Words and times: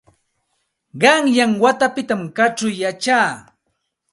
Qanyan 1.01 1.51
watapitam 1.61 2.21
kaćhaw 2.37 2.71
yachaa. 2.81 3.29